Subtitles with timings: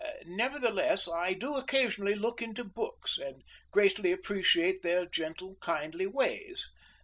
[0.25, 6.71] Nevertheless, I do occasionally look into books, and greatly appreciate their gentle, kindly ways.